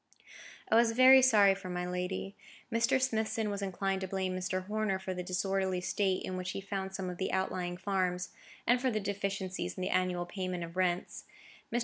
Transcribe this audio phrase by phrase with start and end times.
[0.71, 2.35] I was very sorry for my lady.
[2.73, 2.99] Mr.
[2.99, 4.65] Smithson was inclined to blame Mr.
[4.65, 8.29] Horner for the disorderly state in which he found some of the outlying farms,
[8.65, 11.25] and for the deficiencies in the annual payment of rents.
[11.71, 11.79] Mr.